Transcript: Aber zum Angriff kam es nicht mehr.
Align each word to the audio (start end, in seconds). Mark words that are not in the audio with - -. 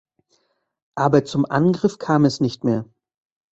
Aber 0.95 1.25
zum 1.25 1.45
Angriff 1.45 1.99
kam 1.99 2.25
es 2.25 2.39
nicht 2.41 2.63
mehr. 2.63 2.85